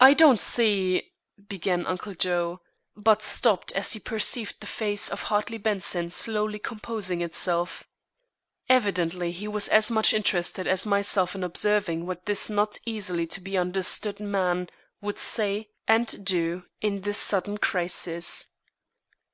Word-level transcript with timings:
"I 0.00 0.14
don't 0.14 0.38
see" 0.40 1.12
began 1.50 1.86
Uncle 1.86 2.14
Joe, 2.14 2.62
but 2.96 3.20
stopped 3.22 3.70
as 3.72 3.92
he 3.92 3.98
perceived 3.98 4.58
the 4.60 4.66
face 4.66 5.10
of 5.10 5.24
Hartley 5.24 5.58
Benson 5.58 6.08
slowly 6.08 6.58
composing 6.58 7.20
itself. 7.20 7.84
Evidently 8.70 9.30
he 9.30 9.46
was 9.46 9.68
as 9.68 9.90
much 9.90 10.14
interested 10.14 10.66
as 10.66 10.86
myself 10.86 11.34
in 11.34 11.44
observing 11.44 12.06
what 12.06 12.24
this 12.24 12.48
not 12.48 12.78
easily 12.86 13.26
to 13.26 13.42
be 13.42 13.58
understood 13.58 14.20
man 14.20 14.70
would 15.02 15.18
say 15.18 15.68
and 15.86 16.24
do 16.24 16.64
in 16.80 17.02
this 17.02 17.18
sudden 17.18 17.58
crisis. 17.58 18.46